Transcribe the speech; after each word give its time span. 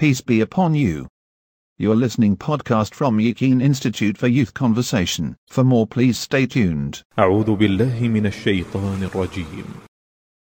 Peace 0.00 0.22
be 0.22 0.40
upon 0.40 0.72
you. 0.74 1.08
You're 1.76 1.94
listening 1.94 2.34
podcast 2.38 2.94
from 2.94 3.20
Yakin 3.20 3.60
Institute 3.60 4.16
for 4.16 4.28
Youth 4.28 4.54
Conversation. 4.54 5.36
For 5.46 5.62
more 5.62 5.86
please 5.86 6.18
stay 6.18 6.46
tuned. 6.46 7.02
أعوذ 7.18 7.56
بالله 7.56 8.08
من 8.08 8.26
الشيطان 8.26 9.02
الرجيم 9.02 9.64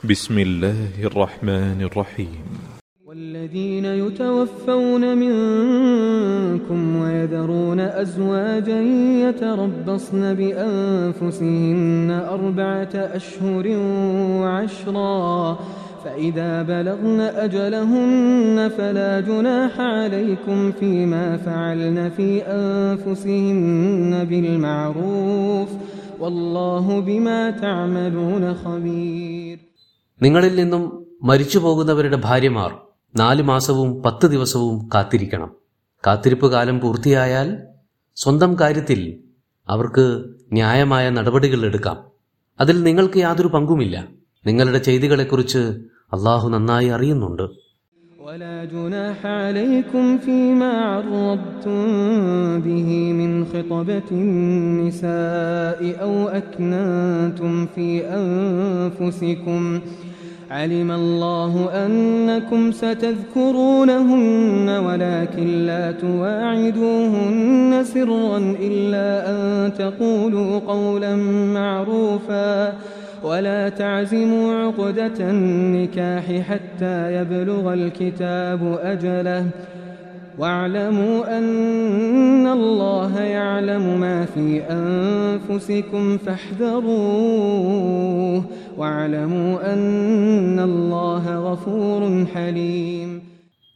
بسم 0.03 0.39
الله 0.39 1.03
الرحمن 1.03 1.81
الرحيم 1.81 2.43
والذين 3.05 3.85
يتوفون 3.85 5.17
منكم 5.17 6.95
ويذرون 6.95 7.79
أزواجا 7.79 8.81
يتربصن 9.27 10.33
بأنفسهن 10.33 12.11
أربعة 12.29 12.95
أشهر 12.95 13.67
وعشرا 14.41 15.59
فإذا 16.04 16.62
بلغن 16.64 17.20
أجلهن 17.38 18.70
فلا 18.70 19.20
جناح 19.22 19.74
عليكم 19.92 20.72
فيما 20.72 21.36
فعلن 21.38 22.10
في 22.10 22.28
أنفسهن 22.54 24.12
بالمعروف 24.24 25.68
والله 26.20 26.86
بما 27.02 27.40
تعملون 27.58 28.44
خبير 28.56 29.56
നിങ്ങളിൽ 30.20 30.52
നിന്നും 30.54 30.82
മരിച്ചു 31.22 31.58
പോകുന്നവരുടെ 31.58 32.18
ഭാര്യമാർ 32.24 32.70
നാല് 33.14 33.42
മാസവും 33.44 33.88
പത്ത് 34.02 34.26
ദിവസവും 34.26 34.74
കാത്തിരിക്കണം 34.92 35.50
കാത്തിരിപ്പ് 36.04 36.48
കാലം 36.48 36.76
പൂർത്തിയായാൽ 36.80 37.48
സ്വന്തം 38.16 38.52
കാര്യത്തിൽ 38.60 39.00
അവർക്ക് 39.68 40.04
ന്യായമായ 40.52 41.06
നടപടികൾ 41.10 41.60
എടുക്കാം 41.66 41.98
അതിൽ 42.58 42.76
നിങ്ങൾക്ക് 42.82 43.18
യാതൊരു 43.20 43.50
പങ്കുമില്ല 43.54 43.96
നിങ്ങളുടെ 44.44 44.80
ചെയ്തികളെക്കുറിച്ച് 44.86 45.62
അള്ളാഹു 46.12 46.46
നന്നായി 46.48 46.90
അറിയുന്നുണ്ട് 46.98 47.46
ولا 48.26 48.64
جناح 48.66 49.26
عليكم 49.42 50.18
فيما 50.18 50.72
عرضتم 50.84 51.80
به 52.60 52.88
من 53.12 53.30
خطبة 53.44 54.08
النساء 54.12 55.80
أو 56.04 56.28
أكننتم 56.28 57.52
في 57.66 57.88
أنفسكم 58.20 59.62
علم 60.50 60.90
الله 60.90 61.52
أنكم 61.86 62.72
ستذكرونهن 62.72 64.68
ولكن 64.86 65.48
لا 65.66 65.92
تواعدوهن 65.94 67.84
سرا 67.84 68.38
إلا 68.60 69.08
أن 69.30 69.38
تقولوا 69.74 70.58
قولا 70.72 71.16
معروفا 71.54 72.72
ولا 73.22 73.68
تعزموا 73.70 74.54
عقدة 74.56 75.18
النكاح 75.30 76.24
حتى 76.42 76.96
يبلغ 77.14 77.64
الكتاب 77.74 78.60
أجله 78.84 79.42
واعلموا 80.38 81.38
أن 81.38 82.46
الله 82.48 83.12
يعلم 83.32 84.00
ما 84.00 84.24
في 84.26 84.48
أنفسكم 84.72 86.04
فاحذروه 87.10 88.44
واعلموا 88.78 89.72
أن 89.72 90.58
الله 90.60 91.24
غفور 91.46 92.00
حليم 92.34 93.10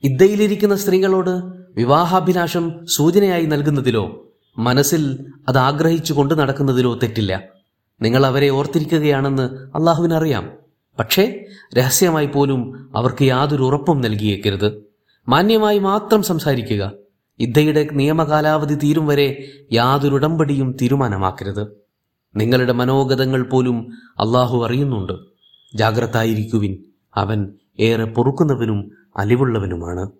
ഇദ്ദയിലിരിക്കുന്ന 0.03 0.75
സ്ത്രീകളോട് 0.77 1.35
വിവാഹാഭിലാഷം 1.77 2.65
സൂചനയായി 2.97 3.47
നൽകുന്നതിലോ 3.47 4.03
മനസ്സിൽ 4.57 5.03
അത് 5.49 5.59
ആഗ്രഹിച്ചു 5.59 6.13
കൊണ്ടു 6.15 6.35
നടക്കുന്നതിലോ 6.35 6.93
തെറ്റില്ല 7.03 7.33
നിങ്ങൾ 8.02 8.26
അവരെ 8.26 8.50
ഓർത്തിരിക്കുകയാണെന്ന് 8.50 9.44
അള്ളാഹുവിനറിയാം. 9.76 10.50
പക്ഷേ 11.00 11.46
രഹസ്യമായി 11.74 12.26
പോലും 12.26 12.90
അവർക്ക് 12.98 13.24
യാതൊരു 13.24 13.64
ഉറപ്പും 13.64 14.02
നൽകിയേക്കരുത്. 14.02 14.84
മാന്യമായി 15.28 15.80
മാത്രം 15.80 16.24
സംസാരിക്കുക. 16.24 16.92
ഇദ്ദയുടെ 17.40 17.88
നിയമകാലാവധി 17.92 18.76
തീരും 18.76 19.08
വരെ 19.08 19.52
യാതൊരു 19.72 20.16
ഉടമ്പടിയും 20.16 20.78
തീരുമാനമാക്കരുത്. 20.82 21.68
നിങ്ങളുടെ 22.36 22.72
മനോഗതങ്ങൾ 22.72 23.44
പോലും 23.44 23.92
അള്ളാഹു 24.20 24.66
അറിയുന്നുണ്ട്. 24.66 25.14
ജാഗ്രതായിരിക്കുവിൻ. 25.76 26.84
അവൻ 27.16 27.54
ഏറെ 27.80 28.06
പൊറുക്കുന്നവനും 28.06 28.92
അലിവുള്ളവനുമാണ്. 29.18 30.12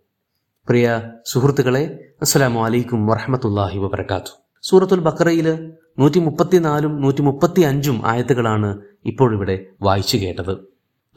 പ്രിയ 0.68 1.02
സുഹൃത്തുക്കളെ 1.26 2.10
അസ്സലാമു 2.22 2.66
അലൈക്കും 2.66 3.08
വറഹമത്തല്ലാഹി 3.08 3.80
വബർക്കാത്തു 3.80 4.42
സൂറത്തുൽ 4.64 5.00
ബക്കറയിൽ 5.00 5.74
നൂറ്റി 6.00 6.20
മുപ്പത്തിനാലും 6.20 7.02
നൂറ്റി 7.02 7.22
മുപ്പത്തി 7.22 7.62
അഞ്ചും 7.62 8.02
ആയത്തുകളാണ് 8.06 8.80
ഇപ്പോഴിവിടെ 9.06 9.66
വായിച്ചു 9.82 10.18
കേട്ടത്. 10.18 10.58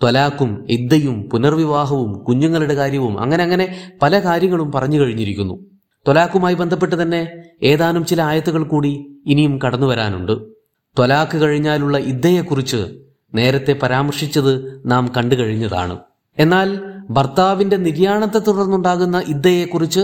ത്വലാക്കും 0.01 0.67
ഇദ്ദയും 0.69 1.29
പുനർവിവാഹവും 1.33 2.13
കുഞ്ഞുങ്ങളുടെ 2.13 2.75
കാര്യവും 2.75 3.21
അങ്ങനെ 3.21 3.45
അങ്ങനെ 3.45 3.93
പല 4.03 4.19
കാര്യങ്ങളും 4.19 4.73
പറഞ്ഞു 4.73 5.01
കഴിഞ്ഞിരിക്കുന്നു. 5.01 5.55
ത്വലാക്കുമായി 6.07 6.55
ബന്ധപ്പെട്ട് 6.55 7.03
തന്നെ 7.03 7.33
ഏതാനും 7.63 8.07
ചില 8.07 8.23
ആയത്തുകൾ 8.23 8.63
കൂടി 8.63 9.21
ഇനിയും 9.27 9.59
കടന്നു 9.67 9.87
വരാനുണ്ട്. 9.87 10.33
ത്വലാക്ക് 10.99 11.37
കഴിഞ്ഞാലുള്ള 11.39 11.99
ഇദ്ദയെക്കുറിച്ച് 11.99 12.87
നേരത്തെ 13.35 13.73
പരാമർശിച്ചത് 13.73 14.83
നാം 14.87 15.13
കണ്ടു 15.17 15.35
കഴിഞ്ഞതാണ്. 15.35 15.99
എന്നാൽ 16.39 16.81
ഭർത്താവിന്റെ 17.11 17.77
നിര്യാണത്തെ 17.77 18.39
തുടർന്നുണ്ടാകുന്ന 18.39 19.23
ഇദ്ദയെക്കുറിച്ച് 19.29 20.01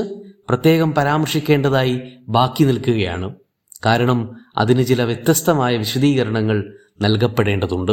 പ്രത്യേകം 0.49 0.95
പരാമർശിക്കേണ്ടതായി 0.95 2.01
ബാക്കി 2.29 2.65
നിൽക്കുകയാണ്. 2.65 3.35
കാരണം 3.87 4.37
അതിന് 4.59 4.85
ചില 4.85 5.03
വ്യത്യസ്തമായ 5.03 5.77
വിശദീകരണങ്ങൾ 5.77 6.77
നൽകപ്പെടേണ്ടതുണ്ട്. 7.01 7.93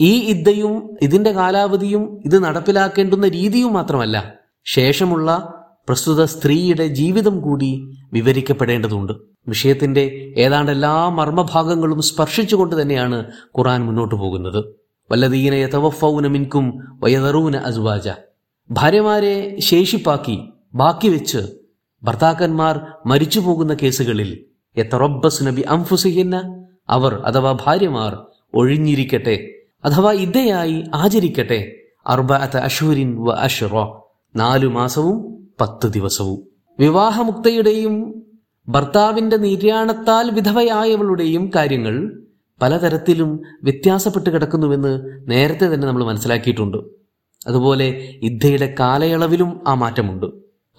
ഈ 0.00 0.20
ഇദ്ദയും 0.20 0.96
ഇതിന്റെ 1.02 1.32
കാലാവധിയും 1.32 2.22
ഇത് 2.24 2.44
നടപ്പിലാക്കേണ്ടുന്ന 2.44 3.28
രീതിയും 3.28 3.72
മാത്രമല്ല 3.72 4.34
ശേഷമുള്ള 4.64 5.58
പ്രസ്തുത 5.88 6.24
സ്ത്രീയുടെ 6.24 6.86
ജീവിതം 6.86 7.40
കൂടി 7.40 7.90
വിവരിക്കപ്പെടേണ്ടതുണ്ട്. 8.12 9.12
വിഷയത്തിന്റെ 9.48 10.34
ഏതാണ്ട് 10.36 10.72
എല്ലാ 10.72 11.08
മർമ്മഭാഗങ്ങളും 11.08 12.02
സ്പർശിച്ചുകൊണ്ട് 12.02 12.82
തന്നെയാണ് 12.82 13.24
ഖുറാൻ 13.58 13.86
മുന്നോട്ട് 13.86 14.14
പോകുന്നത്. 14.14 14.64
വല്ലതീന 15.10 15.54
യതവഫൗന 15.54 16.26
മിൻകും 16.26 16.98
വയതറൂന 17.00 17.56
അസുവാജ. 17.56 18.08
ഭാര്യമാരെ 18.70 19.60
ശേഷിപ്പാക്കി 19.60 20.52
ബാക്കി 20.74 21.08
വെച്ച് 21.08 21.38
ഭർത്താക്കന്മാർ 22.02 22.80
മരിച്ചു 23.06 23.40
പോകുന്ന 23.40 23.74
കേസുകളിൽ 23.74 24.44
യത്തറബസ് 24.78 25.46
നബി 25.46 25.60
അംഫുസിഹിന്ന 25.60 26.64
അവർ 26.88 27.14
അഥവാ 27.14 27.58
ഭാര്യമാർ 27.64 28.26
ഒഴിഞ്ഞിരിക്കട്ടെ 28.54 29.48
അഥവാ 29.84 30.12
ഇതയായി 30.12 30.84
ആചരിക്കട്ടെ 30.94 31.76
അർബഅത്ത് 32.06 32.56
അഷൂരിൻ 32.56 33.24
വ 33.24 33.32
അഷുറോ 33.32 34.14
നാലു 34.36 34.66
മാസവും 34.66 35.48
പത്ത് 35.60 35.92
ദിവസവും. 35.92 36.48
വിവാഹമുക്തയുടെയും 36.80 38.24
ഭർത്താവിന്റെ 38.68 39.36
നിര്യാണത്താൽ 39.36 40.30
വിധവയായവളുടെയും 40.30 41.50
കാര്യങ്ങൾ 41.56 42.22
പലതരത്തിലും 42.62 43.40
വ്യത്യാസപ്പെട്ട് 43.62 44.30
കിടക്കുന്നുവെന്ന് 44.30 45.00
നേരത്തെ 45.30 45.74
തന്നെ 45.74 45.86
നമ്മൾ 45.88 46.04
മനസ്സിലാക്കിയിട്ടുണ്ട്. 46.04 46.76
അതുപോലെ 47.46 48.18
ഇദ്ദയുടെ 48.22 48.74
കാലയളവിലും 48.80 49.60
ആ 49.66 49.74
മാറ്റമുണ്ട്. 49.74 50.26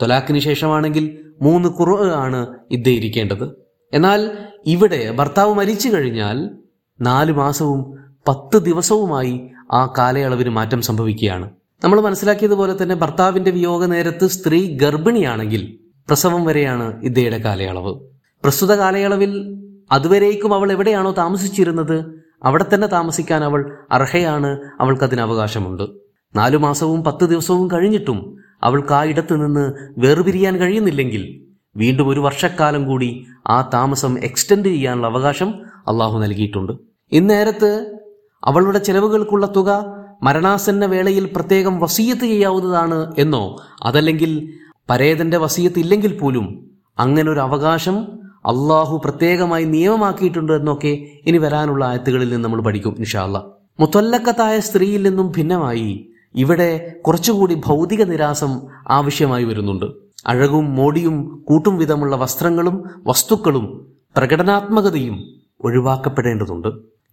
തൊലാക്കിന് 0.01 0.39
ശേഷമാണെങ്കിൽ 0.39 1.33
മൂന്ന് 1.41 1.69
കുറവ് 1.69 2.11
ആണ് 2.11 2.47
ഇദ്ദ 2.71 2.89
ഇരിക്കേണ്ടത്. 2.89 3.62
എന്നാൽ 3.93 4.31
ഇവിടെ 4.65 5.11
ഭർത്താവ് 5.11 5.53
മരിച്ചു 5.53 5.89
കഴിഞ്ഞാൽ 5.89 6.49
നാല് 7.01 7.31
മാസവും 7.31 7.93
പത്ത് 8.27 8.57
ദിവസവുമായി 8.57 9.49
ആ 9.71 9.93
കാലയളവിന് 9.97 10.49
മാറ്റം 10.49 10.81
സംഭവിക്കുകയാണ്. 10.81 11.51
നമ്മൾ 11.83 12.01
മനസ്സിലാക്കിയതുപോലെ 12.01 12.83
തന്നെ 12.83 12.95
ഭർത്താവിന്റെ 12.95 13.51
വിയോഗ 13.51 13.85
നേരത്ത് 13.85 14.27
സ്ത്രീ 14.27 14.77
ഗർഭിണിയാണെങ്കിൽ 14.77 15.79
പ്രസവം 16.07 16.45
വരെയാണ് 16.45 17.03
ഇദ്ദേഹയുടെ 17.03 17.37
കാലയളവ്. 17.37 17.93
പ്രസ്തുത 18.43 18.73
കാലയളവിൽ 18.73 19.59
അതുവരേക്കും 19.91 20.53
അവൾ 20.53 20.71
എവിടെയാണോ 20.71 21.11
താമസിച്ചിരുന്നത് 21.11 22.23
അവിടെ 22.43 22.65
തന്നെ 22.73 22.87
താമസിക്കാൻ 22.87 23.43
അവൾ 23.43 23.77
അർഹയാണ് 23.91 24.59
അവൾക്കതിന് 24.79 25.21
അവകാശമുണ്ട്. 25.21 25.83
നാലു 26.35 26.57
മാസവും 26.57 27.03
പത്ത് 27.03 27.25
ദിവസവും 27.25 27.71
കഴിഞ്ഞിട്ടും 27.71 28.37
അവൾക്ക് 28.63 28.93
ആ 28.93 29.03
ഇടത്ത് 29.03 29.45
നിന്ന് 29.45 29.73
വേർപിരിയാൻ 29.97 30.57
കഴിയുന്നില്ലെങ്കിൽ 30.57 31.52
വീണ്ടും 31.75 32.09
ഒരു 32.09 32.19
വർഷക്കാലം 32.19 32.87
കൂടി 32.87 33.27
ആ 33.47 33.69
താമസം 33.73 34.19
എക്സ്റ്റെൻഡ് 34.23 34.65
ചെയ്യാനുള്ള 34.65 35.07
അവകാശം 35.07 35.53
അള്ളാഹു 35.87 36.19
നൽകിയിട്ടുണ്ട്. 36.19 36.71
ഇന്നേരത്ത് 37.11 37.97
അവളുടെ 38.43 38.79
ചെലവുകൾക്കുള്ള 38.79 39.45
തുക 39.45 40.03
മരണാസന്ന 40.23 40.85
വേളയിൽ 40.85 41.25
പ്രത്യേകം 41.35 41.79
വസീയത്ത് 41.79 42.21
ചെയ്യാവുന്നതാണ് 42.21 43.13
എന്നോ 43.17 43.57
അതല്ലെങ്കിൽ 43.83 44.49
പരേതന്റെ 44.89 45.37
വസീയത്ത് 45.37 45.79
ഇല്ലെങ്കിൽ 45.79 46.17
പോലും 46.17 46.69
അങ്ങനെ 46.99 47.31
ഒരു 47.31 47.39
അവകാശം 47.39 48.23
അള്ളാഹു 48.45 49.01
പ്രത്യേകമായി 49.03 49.65
നിയമമാക്കിയിട്ടുണ്ട് 49.65 50.53
എന്നൊക്കെ 50.53 51.07
ഇനി 51.25 51.37
വരാനുള്ള 51.37 51.85
ആയത്തുകളിൽ 51.85 52.29
നിന്ന് 52.29 52.43
നമ്മൾ 52.43 52.61
പഠിക്കും 52.61 52.95
ഇൻഷാല്ല 52.99 53.43
മുത്തല്ലക്കത്തായ 53.79 54.59
സ്ത്രീയിൽ 54.59 55.01
നിന്നും 55.01 55.31
ഭിന്നമായി 55.37 56.09
ഇവിടെ 56.35 56.97
കുറച്ചുകൂടി 57.07 57.61
ഭൗതിക 57.65 58.03
നിരാസം 58.03 58.61
ആവശ്യമായി 58.87 59.43
വരുന്നുണ്ട്. 59.43 60.02
അഴകും 60.27 60.75
മോടിയും 60.75 61.43
കൂട്ടും 61.45 61.77
വിധമുള്ള 61.77 62.15
വസ്ത്രങ്ങളും 62.15 62.83
വസ്തുക്കളും 63.07 63.87
പ്രകടനാത്മകതയും 64.17 65.23
ഒഴിവാക്കപ്പെടേണ്ടതുണ്ട്. 65.63 66.67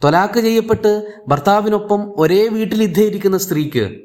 തൊലാക്ക് 0.05 0.41
ചെയ്യപ്പെട്ട് 0.41 1.13
ഭർത്താവിനൊപ്പം 1.29 2.13
ഒരേ 2.17 2.49
വീട്ടിൽ 2.49 2.83
ഇദ്ധയിരിക്കുന്ന 2.83 3.39
സ്ത്രീക്ക് 3.39 3.99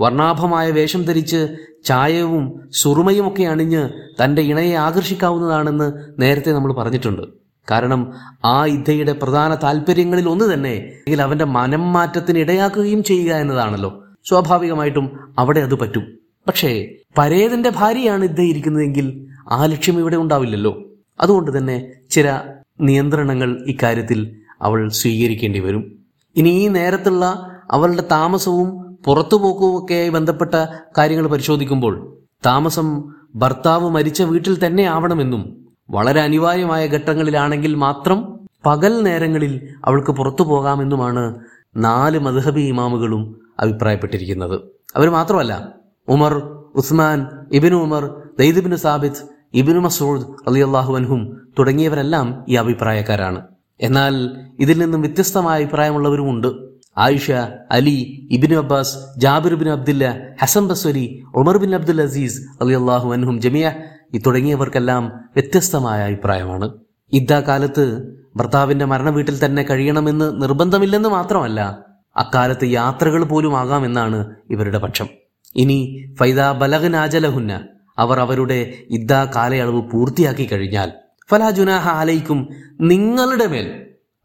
വർണാഭമായ 0.00 0.70
വേഷം 0.70 1.02
ധരിച്ച് 1.02 1.56
ചായവും 1.84 2.60
സുറുമയുമൊക്കെ 2.72 3.42
അണിഞ്ഞ് 3.42 3.88
തന്റെ 4.24 4.42
ഇണയെ 4.42 4.74
ആകർഷിക്കാവുന്നതാണെന്ന് 4.74 5.92
നേരത്തെ 6.22 6.52
നമ്മൾ 6.52 6.72
പറഞ്ഞിട്ടുണ്ട്. 6.72 7.22
കാരണം 7.70 8.12
ആ 8.44 8.66
ഇദ്ധയുടെ 8.66 9.12
പ്രധാന 9.12 9.54
താല്പര്യങ്ങളിൽ 9.54 10.28
ഒന്ന് 10.28 10.54
തന്നെ 10.54 10.74
അല്ലെങ്കിൽ 10.76 11.22
അവന്റെ 11.22 11.44
മനം 11.44 11.92
മാറ്റത്തിന് 11.92 12.38
ഇടയാക്കുകയും 12.38 13.02
ചെയ്യുക 13.02 13.34
എന്നതാണല്ലോ. 13.34 14.04
സ്വാഭാവികമായിട്ടും 14.28 15.34
അവിടെ 15.38 15.60
അത് 15.60 15.74
പറ്റും. 15.74 16.21
പക്ഷേ 16.48 16.88
പരേതന്റെ 17.18 17.70
ഭാര്യയാണ് 17.70 18.24
ഇദ്ദേഹം 18.24 18.48
ഇരിക്കുന്നതെങ്കിൽ 18.48 19.26
ആ 19.50 19.66
ലക്ഷ്യം 19.66 19.98
ഇവിടെ 19.98 20.16
ഉണ്ടാവില്ലല്ലോ. 20.16 20.84
അതുകൊണ്ട് 21.20 21.58
തന്നെ 21.58 21.92
ചില 22.10 22.40
നിയന്ത്രണങ്ങൾ 22.80 23.64
ഇക്കാര്യത്തിൽ 23.66 24.36
അവൾ 24.62 24.88
സ്വീകരിക്കേണ്ടി 24.88 25.58
വരും. 25.58 25.98
ഇനി 26.36 26.48
ഈ 26.48 26.68
നേരത്തുള്ള 26.68 27.24
അവളുടെ 27.70 28.02
താമസവും 28.10 28.96
പുറത്തുപോക്കവും 29.04 29.84
ഒക്കെയായി 29.84 30.08
ബന്ധപ്പെട്ട 30.08 30.54
കാര്യങ്ങൾ 30.98 31.26
പരിശോധിക്കുമ്പോൾ 31.26 32.18
താമസം 32.46 33.02
ഭർത്താവ് 33.34 33.90
മരിച്ച 33.90 34.22
വീട്ടിൽ 34.22 34.66
തന്നെ 34.66 34.82
ആവണമെന്നും 34.82 35.66
വളരെ 35.90 36.20
അനിവാര്യമായ 36.20 36.86
ഘട്ടങ്ങളിലാണെങ്കിൽ 36.86 37.74
മാത്രം 37.74 38.48
പകൽ 38.66 39.02
നേരങ്ങളിൽ 39.02 39.68
അവൾക്ക് 39.84 40.10
പുറത്തു 40.10 40.42
പോകാമെന്നുമാണ് 40.42 41.34
നാല് 41.76 42.18
മധുഹബി 42.18 42.60
ഇമാമുകളും 42.60 43.40
അഭിപ്രായപ്പെട്ടിരിക്കുന്നത്. 43.60 44.60
അവർ 44.96 45.10
മാത്രമല്ല 45.10 45.81
ഉമർ 46.08 46.42
ഉസ്മാൻ 46.74 47.26
ഇബിനു 47.52 47.76
ഉമർ 47.76 48.14
ദൈദിബിന് 48.38 48.76
സാബിത്ത് 48.76 49.22
ഇബിനു 49.54 49.78
മസൂദ് 49.78 50.24
അലി 50.48 50.60
അൻഹും 50.60 51.42
തുടങ്ങിയവരെല്ലാം 51.58 52.44
ഈ 52.48 52.54
അഭിപ്രായക്കാരാണ്. 52.54 53.46
എന്നാൽ 53.80 54.30
ഇതിൽ 54.60 54.78
നിന്നും 54.78 55.00
വ്യത്യസ്തമായ 55.00 55.62
അഭിപ്രായമുള്ളവരുമുണ്ട് 55.62 56.72
Aisha 56.98 57.30
Ali 57.70 58.28
Ibn 58.30 58.54
Abbas 58.54 58.96
Jabir 59.18 59.54
bin 59.54 59.70
Abdullah 59.70 60.16
Hasan 60.42 60.68
Basri 60.68 61.22
Umar 61.34 61.56
bin 61.56 61.74
Abdul 61.74 62.02
Aziz 62.02 62.62
Ali 62.62 62.74
അള്ളാഹു 62.74 63.12
അൻഹും 63.12 63.40
ജമിയ 63.40 63.72
ഈ 64.14 64.18
തുടങ്ങിയവർക്കെല്ലാം 64.18 65.06
വ്യത്യസ്തമായ 65.06 66.02
അഭിപ്രായമാണ്. 66.02 66.72
ഇദ്ദാ 67.12 67.40
കാലത്ത് 67.40 68.14
ഭർത്താവിന്റെ 68.36 68.84
മരണ 68.84 69.10
വീട്ടിൽ 69.10 69.44
തന്നെ 69.44 69.62
കഴിയണമെന്ന് 69.62 70.42
നിർബന്ധമില്ലെന്ന് 70.42 71.08
മാത്രമല്ല 71.08 71.78
അക്കാലത്ത് 72.16 72.64
യാത്രകൾ 72.64 73.24
പോലും 73.24 73.58
ആകാമെന്നാണ് 73.58 74.36
ഇവരുടെ 74.50 74.78
പക്ഷം. 74.78 75.21
ഇനി 75.56 75.78
ഫൈദ 76.18 76.40
ബലഗനാജലഹുന്ന 76.52 77.52
അവർ 77.98 78.20
അവരുടെ 78.20 78.58
ഇദ്ദാ 78.90 79.24
കാലയളവ് 79.24 79.80
പൂർത്തിയാക്കി 79.90 80.44
കഴിഞ്ഞാൽ 80.52 80.90
ഫലാ 81.30 81.50
ജുനാഹ 81.50 81.88
അലൈക്കും 81.88 82.38
നിങ്ങളുടെ 82.80 83.46
മേൽ 83.46 83.66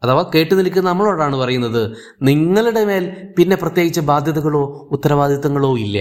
അഥവാ 0.04 0.32
കേട്ടു 0.36 0.54
നിൽക്കുന്ന 0.56 0.90
നമ്മളോടാണ് 0.90 1.36
പറയുന്നത് 1.36 1.82
നിങ്ങളുടെ 2.22 2.84
മേൽ 2.86 3.04
പിന്നെ 3.38 3.56
പ്രത്യേകിച്ച് 3.56 4.02
ബാധ്യതകളോ 4.02 4.88
ഉത്തരവാദിത്തങ്ങളോ 4.92 5.78
ഇല്ല. 5.78 5.98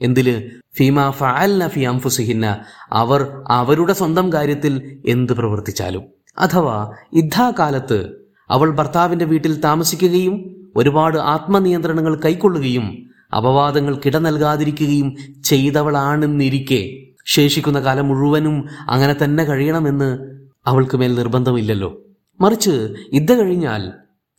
എന്തിൽ? 0.00 0.28
ഫീമ 0.76 1.10
ഫഅൽന 1.10 1.68
ഫി 1.68 1.80
അംഫുസിഹിന്ന 1.80 2.46
അവർ 2.92 3.20
അവരുടെ 3.48 3.92
സ്വന്തം 3.92 4.32
കാര്യത്തിൽ 4.32 4.74
എന്ത് 5.06 5.32
പ്രവർത്തിച്ചാലും. 5.32 6.04
അഥവാ 6.38 6.76
യുദ്ധാകാലത്ത് 7.16 7.98
അവൾ 8.50 8.70
ഭർത്താവിന്റെ 8.70 9.24
വീട്ടിൽ 9.24 9.60
താമസിക്കുകയും 9.60 10.36
ഒരുപാട് 10.76 11.18
ആത്മനിയന്ത്രണങ്ങൾ 11.34 12.14
കൈക്കൊള്ളുകയും 12.24 12.86
അപവാദങ്ങൾ 13.36 14.00
കിട 14.06 14.16
നൽകാതിരിക്കുകയും 14.16 15.16
ചെയ്തവളാണെന്നിരിക്കെ 15.44 16.96
ശേഷിക്കുന്ന 17.26 17.80
കാലം 17.80 18.08
മുഴുവനും 18.08 18.68
അങ്ങനെ 18.88 19.14
തന്നെ 19.24 19.44
കഴിയണമെന്ന് 19.44 20.18
അവൾക്ക് 20.66 20.96
മേൽ 20.96 21.14
നിർബന്ധമില്ലല്ലോ. 21.14 22.00
മറിച്ച് 22.40 22.94
ഇത് 23.12 23.40
കഴിഞ്ഞാൽ 23.40 23.92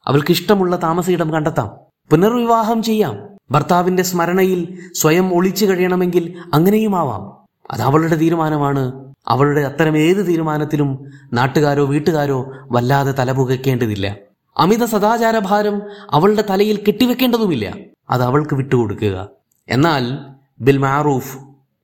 അവൾക്ക് 0.07 0.31
ഇഷ്ടമുള്ള 0.31 0.79
താമസയിടം 0.83 1.33
കണ്ടെത്താം. 1.33 1.69
പുനർവിവാഹം 2.09 2.83
ചെയ്യാം. 2.83 3.17
ഭർത്താവിന്റെ 3.51 4.03
സ്മരണയിൽ 4.03 4.79
സ്വയം 4.93 5.35
ഒളിച്ചു 5.35 5.65
കഴിയണമെങ്കിൽ 5.65 6.37
അങ്ങനെയുമാവാം 6.53 7.45
അത് 7.71 7.81
അവളുടെ 7.81 8.15
തീരുമാനമാണ്. 8.15 8.91
അവളുടെ 9.27 9.61
അത്തരം 9.61 9.97
ഏത് 9.97 10.27
തീരുമാനത്തിലും 10.27 11.11
നാട്ടുകാരോ 11.33 11.85
വീട്ടുകാരോ 11.85 12.51
വല്ലാതെ 12.71 13.11
തലപുകയ്ക്കേണ്ടതില്ല. 13.19 14.15
അമിത 14.57 14.85
സദാചാരഭാരം 14.85 15.81
അവളുടെ 16.11 16.43
തലയിൽ 16.49 16.79
കെട്ടിവെക്കേണ്ടതുമില്ല. 16.87 17.73
അത് 18.11 18.23
അവൾക്ക് 18.23 18.55
വിട്ടുകൊടുക്കുക. 18.55 19.29
എന്നാൽ 19.69 20.17
ബിൽ 20.61 20.77
മാറൂഫ് 20.77 21.37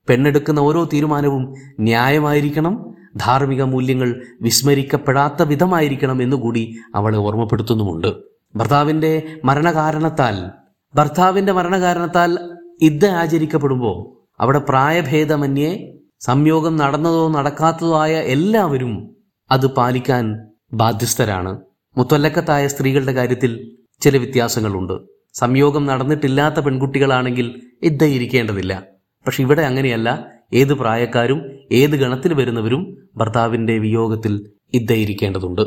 പെണ്ണെടുക്കുന്ന 0.10 0.60
ഓരോ 0.60 0.84
തീരുമാനവും 0.94 1.54
ന്യായമായിരിക്കണം 1.80 2.96
ധാർമ്മിക 3.16 3.64
മൂല്യങ്ങൾ 3.64 4.22
വിസ്മരിക്കപ്പെടാത്ത 4.42 5.44
വിധമായിരിക്കണം 5.44 6.22
എന്നുകൂടി 6.22 6.76
അവളെ 6.96 7.18
ഓർമ്മപ്പെടുത്തുന്നുമുണ്ട്. 7.18 8.16
ഭർത്താവിന്റെ 8.56 9.24
മരണകാരണത്താൽ 9.46 10.52
ഭർത്താവിന്റെ 10.96 11.54
മരണകാരണത്താൽ 11.54 12.40
ഇദ്ദ 12.82 13.06
ആചരിക്കപ്പെടുമ്പോൾ 13.06 13.98
അവിടെ 14.42 14.60
പ്രായഭേദമന്യേ 14.60 15.98
സംയോഗം 16.20 16.76
നടന്നതോ 16.76 17.30
നടക്കാത്തതോ 17.30 18.00
ആയ 18.02 18.16
എല്ലാവരും 18.16 19.16
അത് 19.52 19.68
പാലിക്കാൻ 19.68 20.40
ബാധ്യസ്ഥരാണ്. 20.74 21.62
മുത്തൊല്ലക്കത്തായ 21.98 22.68
സ്ത്രീകളുടെ 22.68 23.12
കാര്യത്തിൽ 23.12 23.78
ചില 24.02 24.18
വ്യത്യാസങ്ങളുണ്ട്. 24.18 25.17
സംയോഗം 25.40 25.86
നടന്നിട്ടില്ലാത്ത 25.86 26.60
പെൺകുട്ടികളാണെങ്കിൽ 26.60 27.62
ഇദ്ദ 27.84 28.04
ഇരിക്കേണ്ടതില്ല 28.04 28.84
പക്ഷെ 29.28 29.44
ഇവിടെ 29.44 29.62
അങ്ങനെയല്ല. 29.62 30.26
ഏത് 30.54 30.74
പ്രായക്കാരും 30.74 31.42
ഏത് 31.72 31.90
ഗണത്തിൽ 31.90 32.34
വരുന്നവരും 32.34 32.98
ഭർത്താവിന്റെ 33.18 33.78
വിയോഗത്തിൽ 33.78 34.46
ഇദ്ദ 34.74 34.94
ഇരിക്കേണ്ടതുണ്ട് 34.94 35.62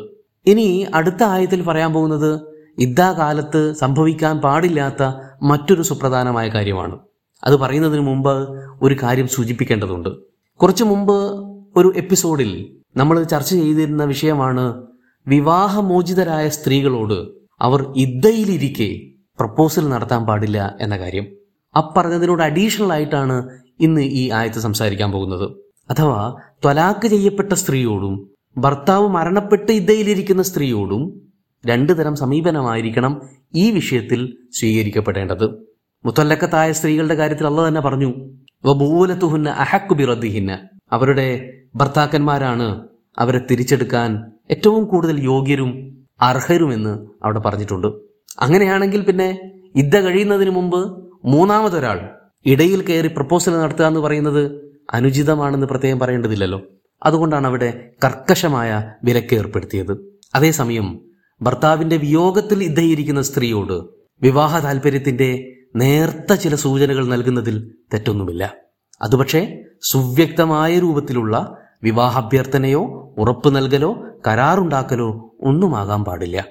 ഇനി 0.46 0.86
അടുത്ത 0.94 1.22
ആയത്തിൽ 1.22 1.62
പറയാൻ 1.62 1.92
പോകുന്നത് 1.92 2.40
ഇദ്ദാകാലത്ത് 2.78 3.72
സംഭവിക്കാൻ 3.72 4.38
പാടില്ലാത്ത 4.38 5.02
മറ്റൊരു 5.42 5.82
സുപ്രധാനമായ 5.82 6.48
കാര്യമാണ്. 6.48 6.98
അത് 7.44 7.56
പറയുന്നതിന് 7.56 8.00
മുമ്പ് 8.00 8.34
ഒരു 8.82 8.96
കാര്യം 9.02 9.28
സൂചിപ്പിക്കേണ്ടതുണ്ട്. 9.28 10.08
കുറച്ചു 10.60 10.84
മുമ്പ് 10.84 11.16
ഒരു 11.76 11.92
എപ്പിസോഡിൽ 11.96 12.80
നമ്മൾ 12.96 13.22
ചർച്ച 13.22 13.50
ചെയ്തിരുന്ന 13.50 14.04
വിഷയമാണ് 14.04 14.86
വിവാഹമോചിതരായ 15.28 16.48
സ്ത്രീകളോട് 16.48 17.30
അവർ 17.60 17.92
ഇദ്ദയിലിരിക്കെ 17.96 19.09
പ്രപ്പോസൽ 19.40 19.88
നടത്താൻ 19.88 20.26
പാടില്ല 20.26 20.76
എന്ന 20.80 20.98
കാര്യം. 20.98 21.26
അപ്പറഞ്ഞതിനോട് 21.76 22.42
അഡീഷണൽ 22.42 22.92
ആയിട്ടാണ് 22.92 23.48
ഇന്ന് 23.80 24.00
ഈ 24.00 24.30
ആയത്ത് 24.30 24.56
സംസാരിക്കാൻ 24.56 25.12
പോകുന്നത്. 25.12 25.50
അഥവാ 25.90 26.34
ത്വലാക്ക് 26.64 27.08
ചെയ്യപ്പെട്ട 27.08 27.52
സ്ത്രീയോടും 27.52 28.30
ഭർത്താവ് 28.58 29.08
മരണപ്പെട്ട് 29.08 29.72
ഇദ്ദയിലിരിക്കുന്ന 29.72 30.42
സ്ത്രീയോടും 30.42 31.22
രണ്ടു 31.66 31.92
തരം 31.92 32.16
സമീപനമായിരിക്കണം 32.16 33.22
ഈ 33.54 33.70
വിഷയത്തിൽ 33.70 34.36
സ്വീകരിക്കപ്പെടേണ്ടത്. 34.52 35.50
മുത്തല്ലക്കത്തായ 36.04 36.72
സ്ത്രീകളുടെ 36.72 37.14
കാര്യത്തിൽ 37.14 37.46
അള്ള 37.46 37.68
തന്നെ 37.68 37.80
പറഞ്ഞു 37.80 38.30
വബൂലത്തുഹുന്ന 38.64 39.50
അഹക്കു 39.50 39.94
ബിറദ്ദിഹിന്ന. 39.94 40.58
അവരുടെ 40.92 41.52
ഭർത്താക്കന്മാരാണ് 41.74 42.88
അവരെ 43.18 43.40
തിരിച്ചെടുക്കാൻ 43.50 44.32
ഏറ്റവും 44.50 44.84
കൂടുതൽ 44.84 45.24
യോഗ്യരും 45.24 45.72
അർഹരുമെന്ന് 46.20 47.06
അവിടെ 47.24 47.38
പറഞ്ഞിട്ടുണ്ട്. 47.38 48.09
അങ്ങനെയാണെങ്കിൽ 48.38 49.02
പിന്നെ 49.02 49.40
ഇദ്ദ 49.74 49.96
കഴിയുന്നതിന് 49.96 50.50
മുമ്പ് 50.50 51.10
മൂന്നാമതൊരാൾ 51.24 52.10
ഇടയിൽ 52.46 52.82
കയറി 52.82 53.08
പ്രപ്പോസൽ 53.08 53.58
നടത്തുക 53.58 53.84
എന്ന് 53.84 54.00
പറയുന്നത് 54.00 54.70
അനുചിതമാണെന്ന് 54.92 55.66
പ്രത്യേകം 55.66 55.98
പറയേണ്ടതില്ലല്ലോ. 55.98 56.62
അതുകൊണ്ടാണ് 57.02 57.46
അവിടെ 57.46 57.90
കർക്കശമായ 58.04 58.92
വിലക്ക് 59.04 59.34
ഏർപ്പെടുത്തിയത്. 59.34 60.18
അതേസമയം 60.34 61.00
ഭർത്താവിന്റെ 61.42 61.96
വിയോഗത്തിൽ 61.96 62.64
ഇദ്ധയിരിക്കുന്ന 62.64 63.22
സ്ത്രീയോട് 63.22 63.72
വിവാഹ 64.22 64.58
താല്പര്യത്തിന്റെ 64.58 65.56
നേർത്ത 65.76 66.32
ചില 66.32 66.54
സൂചനകൾ 66.54 67.06
നൽകുന്നതിൽ 67.06 67.74
തെറ്റൊന്നുമില്ല. 67.94 68.54
അതുപക്ഷെ 69.02 69.64
സുവ്യക്തമായ 69.82 70.78
രൂപത്തിലുള്ള 70.78 71.56
വിവാഹാഭ്യർത്ഥനയോ 71.82 73.14
ഉറപ്പ് 73.18 73.56
നൽകലോ 73.56 73.96
കരാറുണ്ടാക്കലോ 74.26 75.34
ഒന്നുമാകാൻ 75.40 76.04
പാടില്ല. 76.04 76.46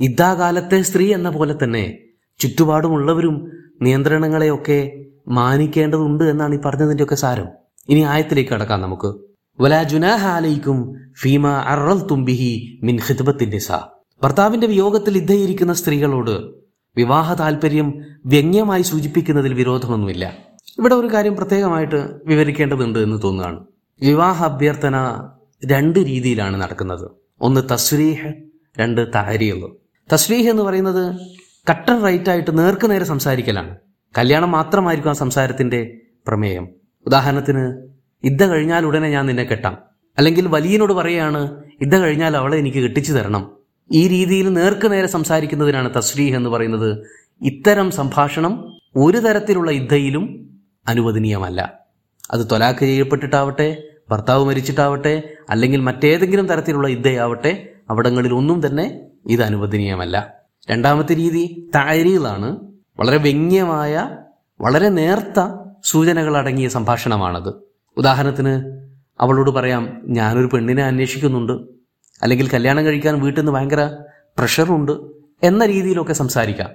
ഇദ്ദാകാലത്തെ 0.00 0.82
സ്ത്രീ 0.82 1.14
എന്ന 1.14 1.30
പോലെ 1.30 1.54
തന്നെ 1.62 1.98
ചുറ്റുപാടുമുള്ളവരും 2.38 3.50
നിയന്ത്രണങ്ങളെയൊക്കെ 3.82 5.04
മാനിക്കേണ്ടതുണ്ട് 5.28 6.24
എന്നാണ് 6.24 6.54
ഈ 6.54 6.58
പറഞ്ഞതിന്റെയൊക്കെ 6.64 7.14
സാരം. 7.14 7.46
ഇനി 7.88 8.00
ആയത്തിലേക്ക് 8.00 8.50
കടക്കാം 8.50 8.80
നമുക്ക്. 8.80 9.14
വലാ 9.60 9.84
ഫീമ 11.20 11.48
അറൽ 11.48 11.98
തുംബിഹി 11.98 12.80
മിൻ 12.82 12.98
ഹിദ്ബത്തിന്റെ 12.98 13.58
സാ 13.58 13.88
ഭർത്താവിന്റെ 14.22 14.66
വിയോഗത്തിൽ 14.66 15.16
ഇദ്ധയിരിക്കുന്ന 15.16 15.72
സ്ത്രീകളോട് 15.72 16.40
വിവാഹ 16.96 17.34
താല്പര്യം 17.34 18.02
വ്യംഗ്യമായി 18.26 18.82
സൂചിപ്പിക്കുന്നതിൽ 18.82 19.54
വിരോധമൊന്നുമില്ല. 19.54 20.36
ഇവിടെ 20.78 20.94
ഒരു 20.94 21.06
കാര്യം 21.06 21.36
പ്രത്യേകമായിട്ട് 21.36 22.10
വിവരിക്കേണ്ടതുണ്ട് 22.26 22.98
എന്ന് 22.98 23.22
തോന്നുകയാണ്. 23.24 23.66
വിവാഹ 24.00 24.44
അഭ്യർത്ഥന 24.44 25.28
രണ്ട് 25.66 25.98
രീതിയിലാണ് 25.98 26.60
നടക്കുന്നത്. 26.60 27.10
ഒന്ന് 27.40 27.60
തസ്രീഹ് 27.70 28.32
രണ്ട് 28.78 29.08
താരീഹ് 29.14 29.83
തസ്രീഹ് 30.12 30.50
എന്ന് 30.50 30.62
പറയുന്നത് 30.62 31.16
കട്ടർ 31.70 32.02
റൈറ്റ് 32.02 32.30
ആയിട്ട് 32.30 32.58
നേർക്ക് 32.58 32.90
നേരെ 32.90 33.04
സംസാരിക്കലാണ്. 33.04 33.76
കല്യാണം 34.18 34.50
മാത്രമായിരിക്കും 34.50 35.10
ആ 35.10 35.12
സംസാരത്തിന്റെ 35.12 36.00
പ്രമേയം. 36.26 36.68
ഉദാഹരണത്തിന് 37.06 37.88
ഇദ്ദ 38.24 38.44
കഴിഞ്ഞാൽ 38.44 38.86
ഉടനെ 38.86 39.08
ഞാൻ 39.08 39.26
നിന്നെ 39.26 39.44
കെട്ടാം. 39.44 39.78
അല്ലെങ്കിൽ 40.18 40.46
വലിയനോട് 40.48 40.92
പറയാണ് 40.92 41.62
ഇദ്ദ 41.80 41.96
കഴിഞ്ഞാൽ 41.96 42.36
അവളെ 42.36 42.58
എനിക്ക് 42.58 42.78
കെട്ടിച്ചു 42.78 43.12
തരണം. 43.12 43.50
ഈ 43.92 44.08
രീതിയിൽ 44.08 44.52
നേർക്കുനേരെ 44.52 45.06
സംസാരിക്കുന്നതിനാണ് 45.06 45.90
തസ്ലീഹ് 45.96 46.36
എന്ന് 46.36 46.50
പറയുന്നത്. 46.50 47.06
ഇത്തരം 47.42 47.90
സംഭാഷണം 47.90 48.72
ഒരു 48.96 49.18
തരത്തിലുള്ള 49.18 49.70
ഇദ്ധയിലും 49.70 50.50
അനുവദനീയമല്ല. 50.88 51.78
അത് 52.30 52.46
തൊലാക്ക് 52.52 52.80
ചെയ്യപ്പെട്ടിട്ടാവട്ടെ 52.80 53.82
ഭർത്താവ് 54.10 54.44
മരിച്ചിട്ടാവട്ടെ 54.44 55.22
അല്ലെങ്കിൽ 55.50 55.80
മറ്റേതെങ്കിലും 55.80 56.46
തരത്തിലുള്ള 56.46 56.88
ഇദ്ധയാവട്ടെ 56.88 57.68
അവിടങ്ങളിൽ 57.90 58.34
ഒന്നും 58.34 58.66
തന്നെ 58.66 59.00
ഇത് 59.26 59.42
അനുവദനീയമല്ല. 59.42 60.34
രണ്ടാമത്തെ 60.70 61.16
രീതി 61.16 61.70
താരീലാണ് 61.74 62.58
വളരെ 63.00 63.16
വ്യംഗ്യമായ 63.16 64.16
വളരെ 64.60 64.88
നേർത്ത 64.88 65.54
സൂചനകൾ 65.84 66.36
അടങ്ങിയ 66.36 66.68
സംഭാഷണമാണത്. 66.68 67.54
ഉദാഹരണത്തിന് 67.96 68.62
അവളോട് 69.20 69.50
പറയാം 69.50 70.00
ഞാനൊരു 70.04 70.46
പെണ്ണിനെ 70.46 70.82
അന്വേഷിക്കുന്നുണ്ട്. 70.82 71.52
അല്ലെങ്കിൽ 72.22 72.48
കല്യാണം 72.48 72.86
കഴിക്കാൻ 72.86 73.20
വീട്ടിൽ 73.20 73.40
നിന്ന് 73.40 73.52
ഭയങ്കര 73.52 73.96
പ്രഷറുണ്ട് 74.38 74.92
എന്ന 75.42 75.66
രീതിയിലൊക്കെ 75.66 76.12
സംസാരിക്കാം. 76.12 76.70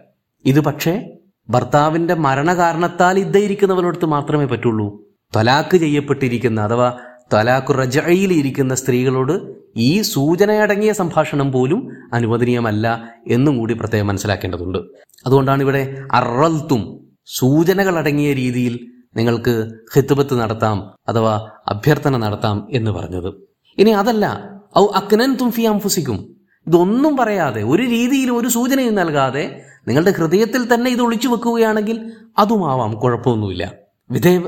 ഇത് 0.46 0.60
പക്ഷേ 0.60 1.18
ഭർത്താവിന്റെ 1.50 2.14
മരണകാരണത്താൽ 2.14 3.20
ഇദ്ദേഹിക്കുന്നവരോടത്ത് 3.20 4.06
മാത്രമേ 4.06 4.46
പറ്റുള്ളൂ. 4.46 5.02
തൊലാക്ക് 5.36 5.78
ചെയ്യപ്പെട്ടിരിക്കുന്ന 5.78 6.62
അഥവാ 6.62 6.98
തൊലാഖു 7.34 7.74
റജയിലിരിക്കുന്ന 7.74 8.76
സ്ത്രീകളോട് 8.76 9.42
ഈ 9.78 10.02
സൂചനയടങ്ങിയ 10.02 10.92
സംഭാഷണം 10.92 11.52
പോലും 11.52 11.88
അനുവദനീയമല്ല 12.14 13.10
എന്നും 13.28 13.58
കൂടി 13.58 13.74
പ്രത്യേകം 13.74 14.08
മനസ്സിലാക്കേണ്ടതുണ്ട്. 14.08 14.78
അതുകൊണ്ടാണ് 15.26 15.62
ഇവിടെ 15.62 15.96
അറൽത്തും 16.12 17.00
സൂചനകൾ 17.26 17.98
അടങ്ങിയ 17.98 18.34
രീതിയിൽ 18.34 18.80
നിങ്ങൾക്ക് 19.18 19.72
ഹിത്തുബത്ത് 19.96 20.40
നടത്താം 20.40 20.92
അഥവാ 21.08 21.50
അഭ്യർത്ഥന 21.68 22.18
നടത്താം 22.18 22.68
എന്ന് 22.72 22.92
പറഞ്ഞത്. 22.92 23.34
ഇനി 23.78 23.90
അതല്ല 23.90 24.50
ഔ 24.78 24.86
അക്നൻ 24.86 25.36
തുംഫി 25.36 25.62
അംഫുസിക്കും. 25.62 26.36
ഇതൊന്നും 26.68 27.18
പറയാതെ 27.18 27.64
ഒരു 27.64 27.84
രീതിയിലും 27.84 28.38
ഒരു 28.38 28.48
സൂചനയും 28.48 28.96
നൽകാതെ 28.96 29.62
നിങ്ങളുടെ 29.88 30.12
ഹൃദയത്തിൽ 30.12 30.74
തന്നെ 30.74 30.92
ഇത് 30.92 31.02
ഒളിച്ചു 31.02 31.28
വെക്കുകയാണെങ്കിൽ 31.28 32.12
അതുമാവാം 32.38 32.94
കുഴപ്പമൊന്നുമില്ല. 32.94 33.72
വിധേവ 34.12 34.44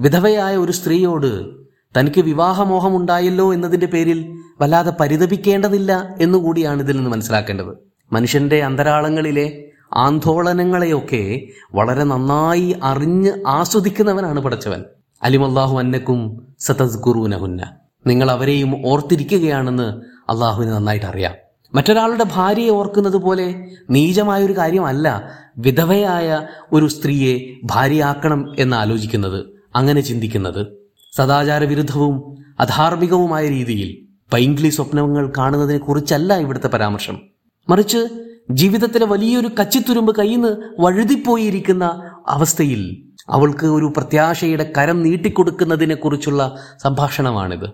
വിധവയായ 0.00 0.56
ഒരു 0.56 0.72
സ്ത്രീയോട് 0.72 1.61
തനിക്ക് 1.98 2.20
വിവാഹമോഹമുണ്ടായല്ലോ 2.20 3.54
എന്നതിന്റെ 3.54 3.86
പേരിൽ 3.86 4.38
വല്ലാതെ 4.60 4.92
പരിതപിക്കേണ്ടതില്ല 5.00 6.14
എന്നുകൂടിയാണ് 6.20 6.82
ഇതിൽ 6.82 6.96
നിന്ന് 6.96 7.10
മനസ്സിലാക്കേണ്ടത്. 7.10 7.76
മനുഷ്യന്റെ 8.12 8.62
അന്തരാളങ്ങളിലെ 8.62 9.64
ആന്തോളനങ്ങളെയൊക്കെ 9.94 11.48
വളരെ 11.74 12.04
നന്നായി 12.04 12.76
അറിഞ്ഞ് 12.82 13.32
ആസ്വദിക്കുന്നവനാണ് 13.46 14.40
പടച്ചവൻ. 14.40 14.84
അലിമല്ലാഹു 15.22 15.78
അന്നക്കും 15.78 16.46
സതസ്കുറൂനഹുന്ന 16.58 17.76
നിങ്ങൾ 18.06 18.30
അവരെയും 18.30 18.86
ഓർത്തിരിക്കുകയാണെന്ന് 18.86 20.02
അള്ളാഹുവിന് 20.30 20.70
നന്നായിട്ട് 20.70 21.06
അറിയാം. 21.06 21.34
മറ്റൊരാളുടെ 21.74 22.24
ഭാര്യയെ 22.32 22.68
ഓർക്കുന്നത് 22.68 23.16
പോലെ 23.16 23.70
നീചമായൊരു 23.90 24.58
കാര്യമല്ല 24.58 25.30
വിധവയായ 25.58 26.46
ഒരു 26.72 26.86
സ്ത്രീയെ 26.86 27.60
ഭാര്യയാക്കണം 27.64 28.54
എന്ന് 28.58 28.76
ആലോചിക്കുന്നത് 28.76 29.44
അങ്ങനെ 29.76 30.00
ചിന്തിക്കുന്നത്. 30.00 30.81
സദാചാര 31.16 31.64
വിരുദ്ധവും 31.64 32.36
അധാർമികവുമായ 32.60 33.48
രീതിയിൽ 33.48 34.06
പൈങ്കിളി 34.32 34.68
സ്വപ്നങ്ങൾ 34.68 35.32
കാണുന്നതിനെ 35.38 35.78
കുറിച്ചല്ല 35.78 36.36
ഇവിടുത്തെ 36.36 36.68
പരാമർശം. 36.68 37.20
മറിച്ച് 37.68 38.08
ജീവിതത്തിലെ 38.50 39.06
വലിയൊരു 39.06 39.50
കച്ചിത്തുരുമ്പ് 39.60 40.16
കയ്യിൽ 40.16 40.56
വഴുതിപ്പോയിരിക്കുന്ന 40.80 41.84
അവസ്ഥയിൽ 42.28 43.12
അവൾക്ക് 43.28 43.66
ഒരു 43.66 43.92
പ്രത്യാശയുടെ 43.96 44.72
കരം 44.78 45.02
നീട്ടിക്കൊടുക്കുന്നതിനെ 45.02 45.94
കുറിച്ചുള്ള 45.94 46.58
സംഭാഷണമാണിത്. 46.82 47.68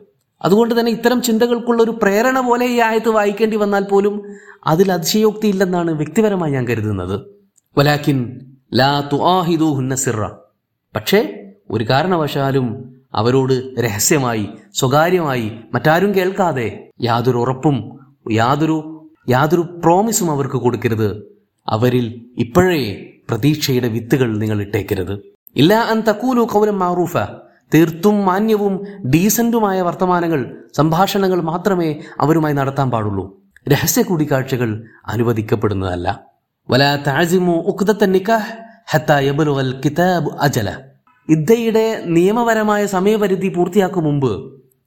അതുകൊണ്ട് 0.45 0.81
തന്നെ 0.81 0.93
ഇത്തരം 0.93 1.23
ചിന്തകൾക്കുള്ള 1.23 1.83
ഒരു 1.83 1.91
പ്രേരണ 1.91 2.41
പോലെ 2.41 2.67
ഈ 2.67 2.81
ആയത്ത് 2.81 3.09
വായിക്കേണ്ടി 3.09 3.57
വന്നാൽ 3.57 3.83
പോലും 3.83 4.23
അതിൽ 4.67 4.93
അതിശയോക്തി 4.93 5.47
ഇല്ലെന്നാണ് 5.47 5.91
വ്യക്തിപരമായി 5.91 6.53
ഞാൻ 6.53 6.69
കരുതുന്നത്. 6.69 7.21
വലാക്കിൻ 7.79 8.41
ലാ 8.75 9.09
തുആഹിദൂഹുന്ന 9.13 9.95
സിറ. 9.95 10.27
പക്ഷേ 10.97 11.45
ഒരു 11.71 11.85
കാരണവശാലും 11.85 12.98
അവരോട് 13.15 13.81
രഹസ്യമായി 13.81 14.49
സ്വകാര്യമായി 14.75 15.53
മറ്റാരും 15.75 16.15
കേൾക്കാതെ 16.15 16.91
യാതൊരു 17.03 17.37
ഉറപ്പും 17.37 17.99
യാതൊരു 18.33 19.11
യാതൊരു 19.29 19.61
പ്രോമിസും 19.61 20.31
അവർക്ക് 20.31 20.57
കൊടുക്കരുത്. 20.57 21.39
അവരിൽ 21.69 22.25
ഇപ്പോഴേ 22.39 23.11
പ്രതീക്ഷയുടെ 23.29 23.89
വിത്തുകൾ 23.89 24.39
നിങ്ങൾ 24.39 24.61
ഇട്ടേക്കരുത്. 24.61 25.19
ഇല്ല 25.57 25.75
അൻ 25.75 26.01
തക്കൂലു 26.01 26.41
കൗലം 26.41 26.79
മാറൂഫ 26.79 27.17
തീർത്തും 27.75 28.25
മാന്യവും 28.25 28.85
ഡീസന്റുമായ 29.11 29.83
വർത്തമാനങ്ങൾ 29.83 30.57
സംഭാഷണങ്ങൾ 30.77 31.41
മാത്രമേ 31.41 32.01
അവരുമായി 32.21 32.55
നടത്താൻ 32.55 32.91
പാടുള്ളൂ. 32.91 33.41
രഹസ്യ 33.69 34.03
കൂടിക്കാഴ്ചകൾ 34.03 34.85
അനുവദിക്കപ്പെടുന്നതല്ല. 35.07 36.21
വലാ 36.71 36.97
താജിമു 36.97 37.53
ഉക്തത്തന്നിക്ക 37.53 38.39
ഹത്ത 38.87 39.13
യബ്ലുഗൽ 39.13 39.81
കിതാബ് 39.85 40.29
അജല. 40.41 40.88
ഇദ്ദയുടെ 41.29 42.03
നിയമപരമായ 42.07 42.87
സമയപരിധി 42.87 43.49
പൂർത്തിയാക്കും 43.49 44.05
മുമ്പ് 44.05 44.33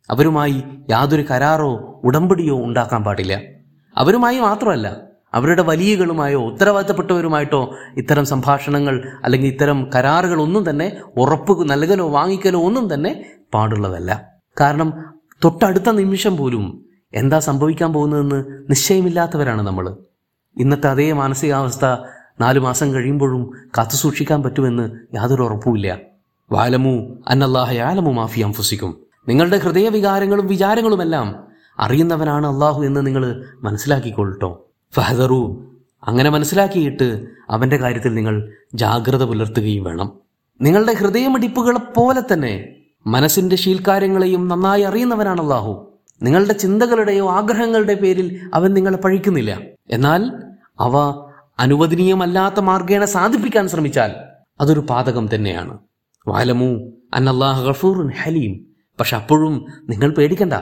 അവരുമായി 0.10 0.64
യാതൊരു 0.90 1.26
കരാറോ 1.32 2.02
ഉടമ്പടിയോ 2.04 2.56
ഉണ്ടാക്കാൻ 2.56 3.04
പാടില്ല. 3.04 3.42
അവരുമായി 3.98 4.40
മാത്രമല്ല 4.40 4.88
അവരുടെ 5.34 5.62
വലിയകളുമായോ 5.62 6.40
ഉത്തരവാദിത്തപ്പെട്ടവരുമായിട്ടോ 6.52 7.76
ഇത്തരം 7.98 8.26
സംഭാഷണങ്ങൾ 8.26 8.96
അല്ലെങ്കിൽ 9.24 9.48
ഇത്തരം 9.48 9.90
കരാറുകൾ 9.96 10.42
ഒന്നും 10.42 10.70
തന്നെ 10.70 10.98
ഉറപ്പ് 11.18 11.70
നൽകലോ 11.70 12.10
വാങ്ങിക്കലോ 12.10 12.62
ഒന്നും 12.62 12.94
തന്നെ 12.94 13.26
പാടുള്ളതല്ല. 13.54 14.12
കാരണം 14.62 14.94
തൊട്ടടുത്ത 15.44 15.90
നിമിഷം 15.90 16.38
പോലും 16.38 16.86
എന്താ 17.14 17.40
സംഭവിക്കാൻ 17.40 17.94
പോകുന്നതെന്ന് 17.94 18.46
നിശ്ചയമില്ലാത്തവരാണ് 18.70 19.62
നമ്മൾ. 19.62 19.96
ഇന്നത്തെ 20.58 20.88
അതേ 20.88 21.12
മാനസികാവസ്ഥ 21.12 21.86
നാലു 22.42 22.60
മാസം 22.60 22.94
കഴിയുമ്പോഴും 22.94 23.52
കാത്തുസൂക്ഷിക്കാൻ 23.78 24.44
പറ്റുമെന്ന് 24.44 25.16
യാതൊരു 25.16 25.42
ഉറപ്പുമില്ല. 25.42 26.11
വാലമു 26.51 27.24
അന്നല്ലാഹ 27.27 27.74
യാലമു 27.74 28.12
മാഫി 28.12 28.41
അംഫുസിക്കും 28.41 28.98
നിങ്ങളുടെ 29.27 29.58
ഹൃദയവികാരങ്ങളും 29.58 30.48
വിചാരങ്ങളുമെല്ലാം 30.48 31.43
അറിയുന്നവനാണ് 31.79 32.48
അള്ളാഹു 32.48 32.84
എന്ന് 32.84 33.05
നിങ്ങൾ 33.05 33.46
മനസ്സിലാക്കിക്കൊള്ളട്ടോ. 33.63 34.65
ഫഹദറു 34.96 35.67
അങ്ങനെ 36.03 36.29
മനസ്സിലാക്കിയിട്ട് 36.29 37.25
അവന്റെ 37.50 37.77
കാര്യത്തിൽ 37.77 38.13
നിങ്ങൾ 38.13 38.51
ജാഗ്രത 38.74 39.24
പുലർത്തുകയും 39.24 39.84
വേണം. 39.84 40.12
നിങ്ങളുടെ 40.62 40.93
ഹൃദയമടിപ്പുകളെ 40.93 41.79
പോലെ 41.79 42.22
തന്നെ 42.34 42.75
മനസ്സിന്റെ 43.08 43.55
ശീൽക്കാര്യങ്ങളെയും 43.55 44.48
നന്നായി 44.48 44.81
അറിയുന്നവനാണ് 44.81 45.41
അള്ളാഹു 45.41 45.91
നിങ്ങളുടെ 46.22 46.53
ചിന്തകളുടെയോ 46.53 47.29
ആഗ്രഹങ്ങളുടെ 47.29 47.93
പേരിൽ 47.93 48.39
അവൻ 48.53 48.74
നിങ്ങളെ 48.74 48.98
പഴിക്കുന്നില്ല. 48.98 49.60
എന്നാൽ 49.89 50.31
അവ 50.79 50.98
അനുവദനീയമല്ലാത്ത 51.60 52.60
മാർഗേണ 52.60 53.05
സാധിപ്പിക്കാൻ 53.05 53.67
ശ്രമിച്ചാൽ 53.67 54.12
അതൊരു 54.62 54.79
പാതകം 54.79 55.36
തന്നെയാണ്. 55.36 55.77
വാലമു 56.28 56.92
അന്നല്ലാഹ് 57.13 57.66
ഗഫൂറുൻ 57.66 58.12
ഹലീം. 58.12 58.66
പക്ഷെ 59.00 59.18
അപ്പോഴും 59.18 59.66
നിങ്ങൾ 59.90 60.12
പേടിക്കണ്ട. 60.12 60.54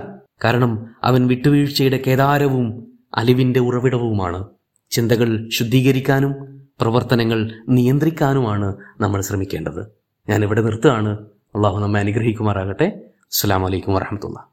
കാരണം 0.44 0.96
അവൻ 1.04 1.28
വിട്ടുവീഴ്ചയുടെ 1.28 1.98
കേദാരവും 2.08 2.94
അലിവിന്റെ 3.16 3.60
ഉറവിടവുമാണ്. 3.60 4.46
ചിന്തകൾ 4.90 5.50
ശുദ്ധീകരിക്കാനും 5.50 6.62
പ്രവർത്തനങ്ങൾ 6.82 7.52
നിയന്ത്രിക്കാനുമാണ് 7.70 8.76
നമ്മൾ 9.00 9.22
ശ്രമിക്കേണ്ടത്. 9.22 9.88
ഞാൻ 10.30 10.44
ഇവിടെ 10.44 10.62
നിർത്തുകയാണ്. 10.62 11.18
അള്ളാഹു 11.56 11.80
നമ്മെ 11.80 12.00
അനുഗ്രഹിക്കുമാറാകട്ടെ. 12.00 13.02
അസ്സാം 13.18 13.62
വലൈക്കും 13.62 13.94
വരഹമത്തുള്ള 13.94 14.48